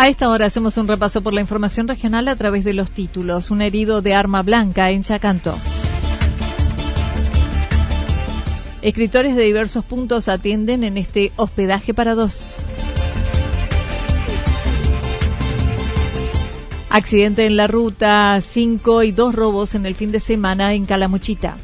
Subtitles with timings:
[0.00, 3.50] A esta hora hacemos un repaso por la información regional a través de los títulos.
[3.50, 5.58] Un herido de arma blanca en Chacanto.
[8.80, 12.54] Escritores de diversos puntos atienden en este hospedaje para dos.
[16.90, 21.56] Accidente en la ruta 5 y dos robos en el fin de semana en Calamuchita.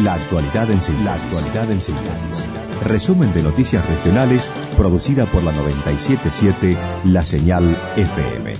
[0.00, 1.04] La actualidad en síntesis.
[1.04, 2.65] La actualidad en síntesis.
[2.88, 8.54] Resumen de noticias regionales producida por la 977 La Señal FM.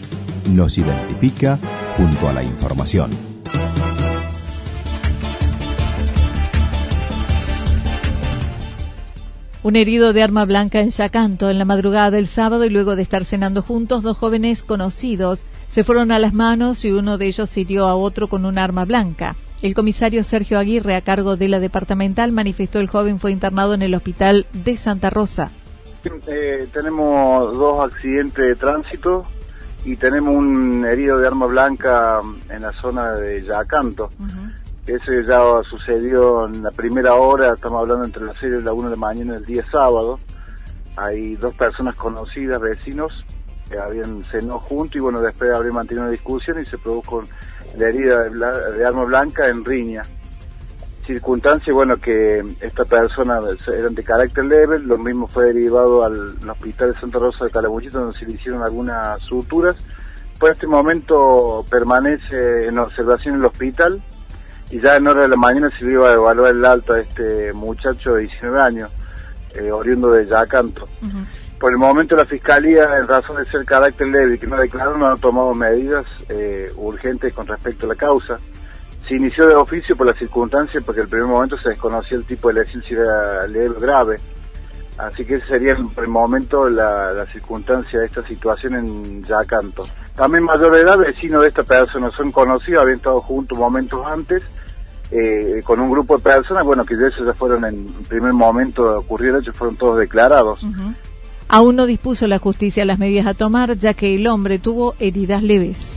[0.50, 1.59] Nos identifica
[1.97, 3.10] junto a la información.
[9.62, 13.03] Un herido de arma blanca en Yacanto en la madrugada del sábado y luego de
[13.03, 17.56] estar cenando juntos, dos jóvenes conocidos se fueron a las manos y uno de ellos
[17.56, 19.36] hirió a otro con un arma blanca.
[19.62, 23.83] El comisario Sergio Aguirre, a cargo de la departamental, manifestó el joven fue internado en
[23.83, 25.50] el hospital de Santa Rosa.
[26.27, 29.25] Eh, tenemos dos accidentes de tránsito
[29.84, 34.11] y tenemos un herido de arma blanca en la zona de Yacanto.
[34.87, 38.91] Ese ya sucedió en la primera hora, estamos hablando entre las 6 y la 1
[38.91, 40.19] de la mañana del día sábado.
[40.97, 43.25] Hay dos personas conocidas, vecinos,
[43.69, 47.22] que habían cenado juntos y bueno, después habrían mantenido una discusión y se produjo
[47.77, 50.03] la herida de, arma blanca en riña.
[51.06, 53.38] Circunstancia, bueno, que esta persona
[53.69, 57.99] eran de carácter leve, lo mismo fue derivado al, hospital de Santa Rosa de Calamuchita,
[57.99, 59.77] donde se le hicieron algunas suturas.
[60.38, 64.03] Por este momento permanece en observación en el hospital,
[64.71, 67.00] y ya en hora de la mañana se le iba a evaluar el alto a
[67.00, 68.91] este muchacho de 19 años,
[69.54, 70.87] eh, oriundo de Yacanto.
[71.59, 74.97] Por el momento la Fiscalía, en razón de ser carácter leve y que no declaró,
[74.99, 78.39] no ha tomado medidas eh, urgentes con respecto a la causa.
[79.09, 82.25] Se inició de oficio por las circunstancias porque en el primer momento se desconocía el
[82.25, 84.19] tipo de lesión si era leve o grave.
[84.99, 89.87] Así que ese sería por el momento la, circunstancia de esta situación en Yacanto.
[90.15, 94.43] También mayor de edad, vecinos de esta persona son conocidos, habían estado juntos momentos antes
[95.11, 98.99] eh, con un grupo de personas, bueno, que de esos ya fueron en primer momento
[98.99, 100.61] ocurrieron, ellos fueron todos declarados.
[101.49, 105.43] Aún no dispuso la justicia las medidas a tomar, ya que el hombre tuvo heridas
[105.43, 105.97] leves.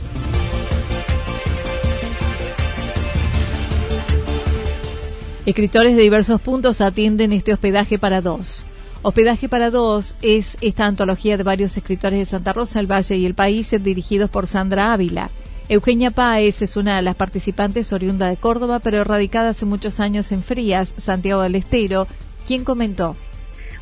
[5.46, 8.64] Escritores de diversos puntos atienden este hospedaje para dos.
[9.02, 13.26] Hospedaje para dos es esta antología de varios escritores de Santa Rosa, el Valle y
[13.26, 15.30] el País, dirigidos por Sandra Ávila.
[15.68, 20.30] Eugenia Páez es una de las participantes oriunda de Córdoba, pero radicada hace muchos años
[20.30, 22.06] en Frías, Santiago del Estero,
[22.46, 23.16] quien comentó.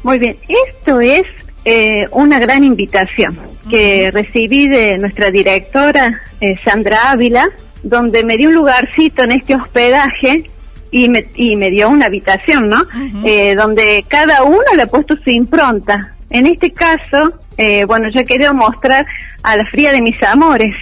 [0.02, 1.26] Muy bien, esto es
[1.64, 3.38] eh, una gran invitación
[3.70, 7.48] que recibí de nuestra directora, eh, Sandra Ávila,
[7.82, 10.50] donde me dio un lugarcito en este hospedaje
[10.90, 12.82] y me, y me dio una habitación, ¿no?
[13.24, 16.14] Eh, donde cada uno le ha puesto su impronta.
[16.30, 17.38] En este caso,
[17.86, 19.06] bueno, yo quería mostrar
[19.42, 20.74] a la fría de mis amores,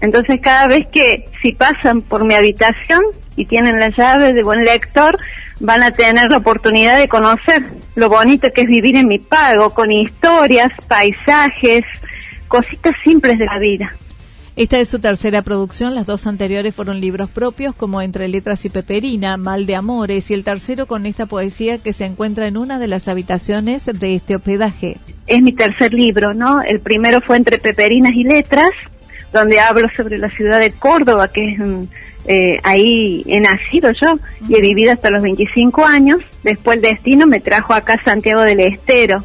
[0.00, 3.00] Entonces cada vez que si pasan por mi habitación
[3.36, 5.18] y tienen la llave de buen lector,
[5.60, 7.64] van a tener la oportunidad de conocer
[7.94, 11.84] lo bonito que es vivir en mi pago, con historias, paisajes,
[12.48, 13.94] cositas simples de la vida.
[14.56, 18.70] Esta es su tercera producción, las dos anteriores fueron libros propios como Entre Letras y
[18.70, 22.78] Peperina, Mal de Amores y el tercero con esta poesía que se encuentra en una
[22.78, 24.96] de las habitaciones de este hospedaje.
[25.26, 26.62] Es mi tercer libro, ¿no?
[26.62, 28.70] El primero fue Entre Peperinas y Letras,
[29.30, 31.58] donde hablo sobre la ciudad de Córdoba, que es
[32.26, 34.18] eh, ahí he nacido yo
[34.48, 36.20] y he vivido hasta los 25 años.
[36.42, 39.24] Después el destino me trajo acá a Santiago del Estero.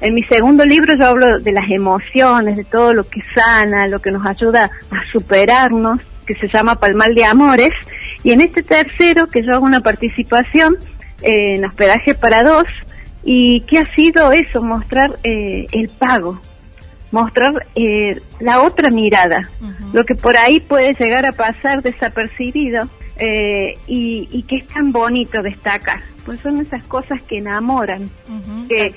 [0.00, 4.00] En mi segundo libro yo hablo de las emociones, de todo lo que sana, lo
[4.00, 7.72] que nos ayuda a superarnos, que se llama Palmal de Amores.
[8.22, 10.76] Y en este tercero, que yo hago una participación
[11.22, 12.66] eh, en hospedaje para dos,
[13.22, 16.40] y que ha sido eso, mostrar eh, el pago,
[17.10, 19.50] mostrar eh, la otra mirada,
[19.92, 25.42] lo que por ahí puede llegar a pasar desapercibido eh, y, que es tan bonito
[25.42, 28.08] destacar, pues son esas cosas que enamoran,
[28.68, 28.94] que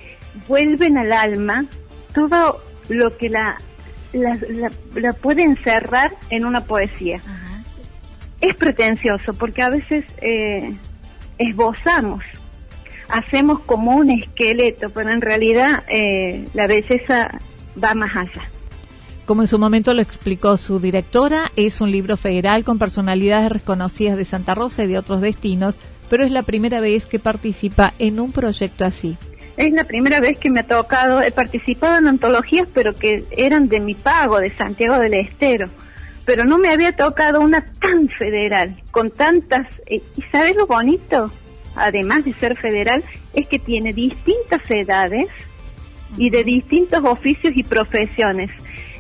[0.48, 1.66] vuelven al alma
[2.14, 3.58] todo lo que la,
[4.14, 4.38] la,
[4.96, 7.22] la, puede encerrar en una poesía.
[8.40, 10.74] Es pretencioso porque a veces eh,
[11.38, 12.24] esbozamos,
[13.10, 15.84] hacemos como un esqueleto, pero en realidad
[16.54, 17.40] la belleza
[17.82, 18.50] va más allá.
[19.26, 24.18] Como en su momento lo explicó su directora, es un libro federal con personalidades reconocidas
[24.18, 25.80] de Santa Rosa y de otros destinos,
[26.10, 29.18] pero es la primera vez que participa en un proyecto así.
[29.56, 33.70] Es la primera vez que me ha tocado, he participado en antologías, pero que eran
[33.70, 35.70] de mi pago, de Santiago del Estero.
[36.26, 39.68] Pero no me había tocado una tan federal, con tantas...
[39.86, 41.32] Eh, ¿Y sabes lo bonito?
[41.76, 43.04] Además de ser federal,
[43.34, 45.28] es que tiene distintas edades,
[46.18, 48.52] y de distintos oficios y profesiones.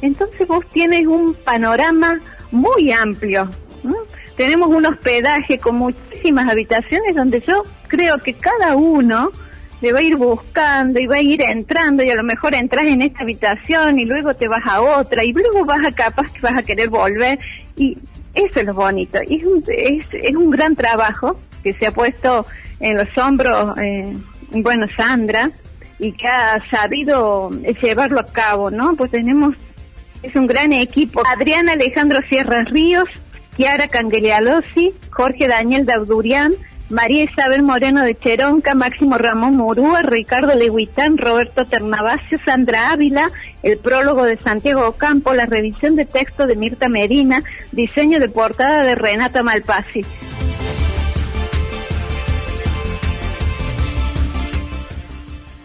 [0.01, 2.19] Entonces vos tienes un panorama
[2.51, 3.49] muy amplio.
[4.35, 9.31] Tenemos un hospedaje con muchísimas habitaciones donde yo creo que cada uno
[9.81, 12.85] le va a ir buscando y va a ir entrando y a lo mejor entras
[12.85, 16.39] en esta habitación y luego te vas a otra y luego vas a capaz que
[16.39, 17.37] vas a querer volver
[17.75, 17.97] y
[18.33, 19.19] eso es lo bonito.
[19.27, 22.45] Y es, un, es, es un gran trabajo que se ha puesto
[22.79, 24.13] en los hombros, eh,
[24.51, 25.49] bueno, Sandra,
[25.99, 27.51] y que ha sabido
[27.81, 28.95] llevarlo a cabo, ¿no?
[28.95, 29.55] Pues tenemos,
[30.21, 31.21] es un gran equipo.
[31.27, 33.09] Adrián Alejandro Sierra Ríos,
[33.57, 36.53] Chiara Cangelialosi, Jorge Daniel Daudurian,
[36.89, 43.31] María Isabel Moreno de Cheronca, Máximo Ramón Murúa, Ricardo Leguitán, Roberto Ternavasio, Sandra Ávila,
[43.63, 48.83] el prólogo de Santiago Ocampo, la revisión de texto de Mirta Medina, diseño de portada
[48.83, 50.05] de Renata Malpasi.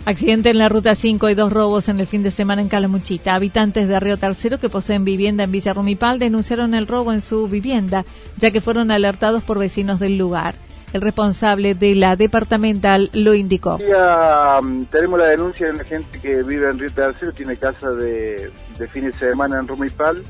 [0.08, 3.34] Accidente en la ruta 5 y dos robos en el fin de semana en Calamuchita.
[3.34, 7.46] Habitantes de Río Tercero que poseen vivienda en Villa Rumipal denunciaron el robo en su
[7.46, 8.06] vivienda,
[8.38, 10.54] ya que fueron alertados por vecinos del lugar.
[10.94, 13.76] El responsable de la departamental lo indicó.
[13.76, 18.50] Mm, tenemos la denuncia de una gente que vive en Río Tercero, tiene casa de,
[18.78, 20.22] de fin de semana en Rumipal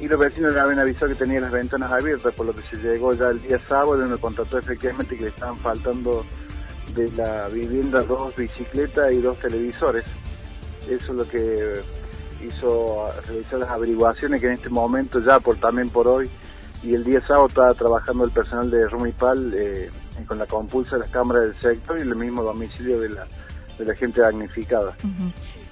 [0.00, 2.76] y los vecinos le habían avisado que tenía las ventanas abiertas, por lo que se
[2.76, 6.24] llegó ya el día sábado y me contactó efectivamente que le estaban faltando
[6.94, 10.04] de la vivienda dos bicicletas y dos televisores.
[10.88, 11.80] Eso es lo que
[12.46, 16.28] hizo realizar las averiguaciones que en este momento ya por también por hoy
[16.82, 19.90] y el día sábado estaba trabajando el personal de Rumipal eh,
[20.26, 23.26] con la compulsa de las cámaras del sector y el mismo domicilio de la,
[23.78, 24.96] de la gente damnificada.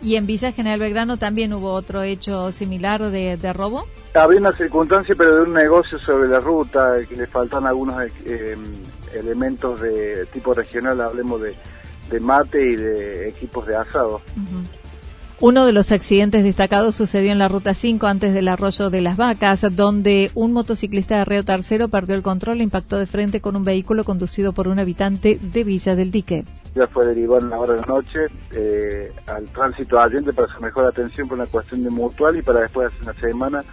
[0.01, 3.87] ¿Y en Villa General Belgrano también hubo otro hecho similar de, de, robo?
[4.15, 8.57] Había una circunstancia, pero de un negocio sobre la ruta, que le faltan algunos eh,
[9.15, 11.55] elementos de tipo regional, hablemos de,
[12.11, 14.21] de mate y de equipos de asado.
[15.41, 19.17] Uno de los accidentes destacados sucedió en la Ruta 5 antes del arroyo de las
[19.17, 23.55] vacas, donde un motociclista de Río Tercero perdió el control e impactó de frente con
[23.55, 26.45] un vehículo conducido por un habitante de Villa del Dique.
[26.75, 30.61] Ya fue derivado en la hora de la noche eh, al tránsito Allende para su
[30.61, 33.65] mejor atención por una cuestión de mutual y para después de una semana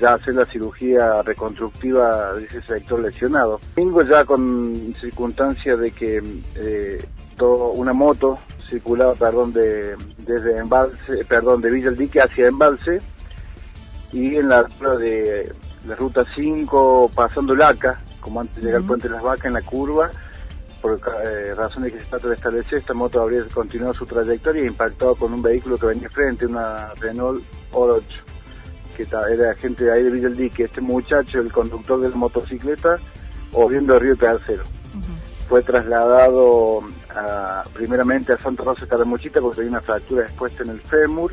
[0.00, 3.60] ya hacer la cirugía reconstructiva de ese sector lesionado.
[3.76, 6.22] Domingo ya con circunstancia de que
[6.56, 7.04] eh,
[7.36, 13.00] todo, una moto circulaba, perdón, de, desde Embalse, perdón, de Villa el Dique hacia Embalse
[14.12, 14.62] y en la
[14.98, 15.50] de
[15.86, 19.54] la ruta 5 pasando Laca, como antes de llegar al puente de las vacas en
[19.54, 20.10] la curva,
[20.80, 24.66] por eh, razones que se trata de establecer, esta moto habría continuado su trayectoria e
[24.66, 28.22] impactado con un vehículo que venía frente, una Renault Oro 8,
[29.04, 30.64] que era gente de ahí de Villa el Dique.
[30.64, 32.96] Este muchacho, el conductor de la motocicleta,
[33.52, 34.64] o viendo Río Tercero.
[35.48, 36.80] Fue trasladado
[37.72, 41.32] primeramente a Santa Rosa de Caramuchita porque tenía una fractura expuesta en el fémur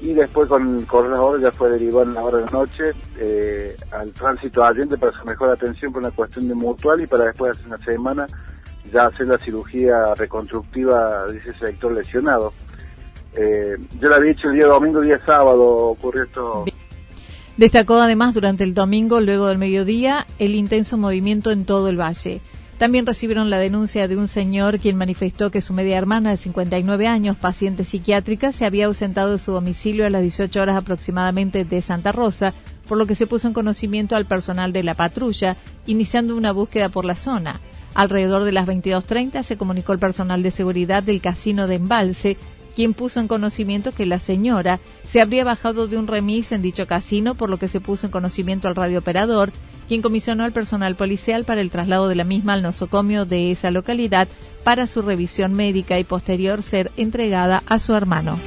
[0.00, 2.92] y después con correr las horas ya fue derivado en la hora de la noche
[3.18, 7.26] eh, al tránsito Allende para su mejor atención por una cuestión de mutual y para
[7.26, 8.26] después hace una semana
[8.92, 12.52] ya hacer la cirugía reconstructiva de ese sector lesionado.
[13.34, 16.64] Eh, yo lo había hecho el día domingo, día sábado ocurrió esto.
[17.58, 22.40] Destacó además durante el domingo, luego del mediodía, el intenso movimiento en todo el valle.
[22.78, 27.08] También recibieron la denuncia de un señor quien manifestó que su media hermana de 59
[27.08, 31.82] años, paciente psiquiátrica, se había ausentado de su domicilio a las 18 horas aproximadamente de
[31.82, 32.54] Santa Rosa,
[32.86, 36.90] por lo que se puso en conocimiento al personal de la patrulla, iniciando una búsqueda
[36.90, 37.60] por la zona.
[37.96, 42.36] Alrededor de las 22.30 se comunicó el personal de seguridad del casino de Embalse,
[42.78, 46.86] quien puso en conocimiento que la señora se habría bajado de un remis en dicho
[46.86, 49.50] casino, por lo que se puso en conocimiento al radiooperador,
[49.88, 53.72] quien comisionó al personal policial para el traslado de la misma al nosocomio de esa
[53.72, 54.28] localidad
[54.62, 58.38] para su revisión médica y posterior ser entregada a su hermano.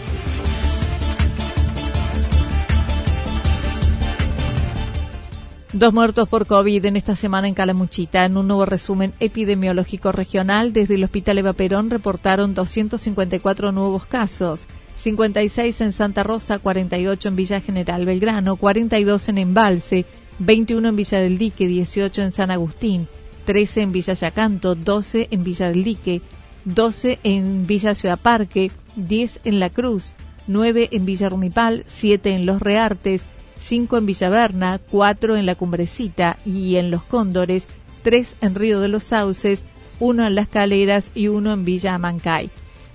[5.74, 8.26] Dos muertos por COVID en esta semana en Calamuchita.
[8.26, 14.68] En un nuevo resumen epidemiológico regional, desde el Hospital Eva Perón reportaron 254 nuevos casos.
[14.98, 20.06] 56 en Santa Rosa, 48 en Villa General Belgrano, 42 en Embalse,
[20.40, 23.08] 21 en Villa del Dique, 18 en San Agustín,
[23.46, 26.22] 13 en Villa Yacanto, 12 en Villa del Dique,
[26.66, 30.12] 12 en Villa Ciudad Parque, 10 en La Cruz,
[30.48, 33.22] 9 en Villa Rumipal, 7 en Los Reartes,
[33.62, 37.68] 5 en Villaverna, 4 en La Cumbrecita y en Los Cóndores,
[38.04, 39.64] 3 en Río de los Sauces,
[40.00, 42.50] 1 en Las Caleras y 1 en Villa Amancay.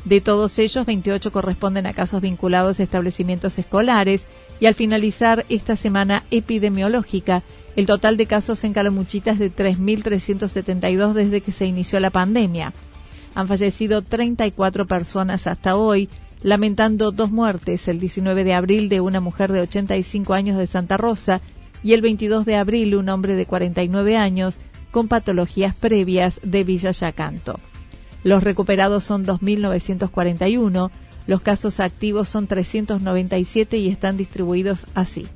[0.05, 4.25] De todos ellos, 28 corresponden a casos vinculados a establecimientos escolares
[4.61, 7.43] y al finalizar esta semana epidemiológica,
[7.75, 12.73] el total de casos en Calamuchita es de 3.372 desde que se inició la pandemia.
[13.35, 16.09] Han fallecido 34 personas hasta hoy,
[16.43, 20.97] lamentando dos muertes, el 19 de abril de una mujer de 85 años de Santa
[20.97, 21.41] Rosa
[21.83, 26.91] y el 22 de abril un hombre de 49 años con patologías previas de Villa
[26.91, 27.61] Yacanto.
[28.25, 30.91] Los recuperados son 2.941,
[31.27, 35.27] los casos activos son 397 y están distribuidos así.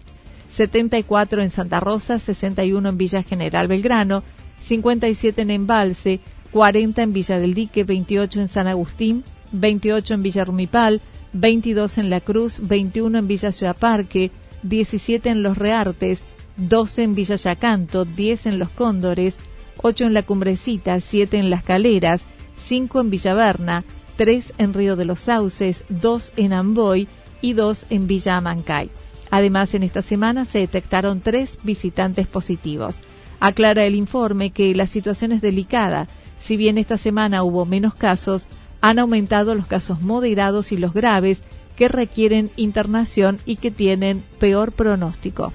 [0.52, 4.22] 74 en Santa Rosa, 61 en Villa General Belgrano,
[4.62, 6.20] 57 en Embalse,
[6.52, 11.00] 40 en Villa del Dique, 28 en San Agustín, 28 en Villa Rumipal,
[11.32, 14.30] 22 en La Cruz, 21 en Villa Ciudad Parque,
[14.62, 16.22] 17 en Los Reartes,
[16.56, 19.36] 12 en Villa Yacanto, 10 en Los Cóndores,
[19.82, 22.22] 8 en La Cumbrecita, 7 en Las Caleras,
[22.56, 23.84] 5 en Villaverna,
[24.16, 27.08] 3 en Río de los Sauces, 2 en Amboy
[27.40, 28.90] y 2 en Villa Amancay.
[29.30, 33.00] Además, en esta semana se detectaron 3 visitantes positivos.
[33.38, 36.06] Aclara el informe que la situación es delicada.
[36.38, 38.48] Si bien esta semana hubo menos casos,
[38.80, 41.40] han aumentado los casos moderados y los graves
[41.76, 45.52] que requieren internación y que tienen peor pronóstico.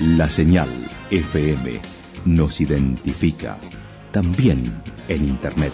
[0.00, 0.68] La señal
[1.10, 1.80] FM
[2.24, 3.58] nos identifica
[4.12, 5.72] también en Internet.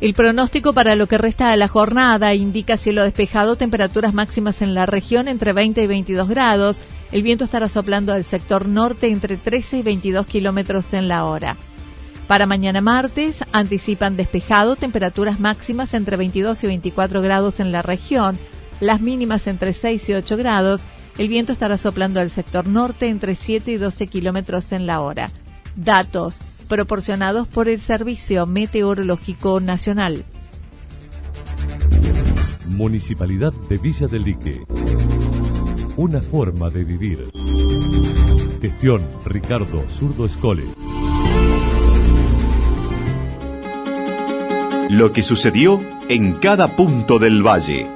[0.00, 4.74] El pronóstico para lo que resta de la jornada indica cielo despejado, temperaturas máximas en
[4.74, 6.80] la región entre 20 y 22 grados.
[7.12, 11.56] El viento estará soplando al sector norte entre 13 y 22 kilómetros en la hora.
[12.28, 18.38] Para mañana martes anticipan despejado, temperaturas máximas entre 22 y 24 grados en la región
[18.80, 20.84] las mínimas entre 6 y 8 grados.
[21.18, 25.30] El viento estará soplando al sector norte entre 7 y 12 kilómetros en la hora.
[25.76, 30.24] Datos proporcionados por el Servicio Meteorológico Nacional.
[32.68, 34.62] Municipalidad de Villa del Lique.
[35.96, 37.30] Una forma de vivir.
[38.60, 40.64] Gestión Ricardo Zurdo Escole.
[44.90, 47.95] Lo que sucedió en cada punto del valle.